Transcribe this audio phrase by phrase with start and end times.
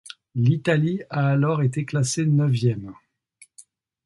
[0.33, 2.95] L'Italie a alors été classée neuvième.